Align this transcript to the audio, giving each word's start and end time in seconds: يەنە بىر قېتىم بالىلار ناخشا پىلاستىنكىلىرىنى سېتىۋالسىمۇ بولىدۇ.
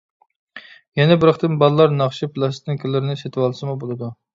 يەنە 1.01 1.17
بىر 1.25 1.33
قېتىم 1.35 1.59
بالىلار 1.65 1.95
ناخشا 2.01 2.33
پىلاستىنكىلىرىنى 2.35 3.23
سېتىۋالسىمۇ 3.25 3.83
بولىدۇ. 3.85 4.17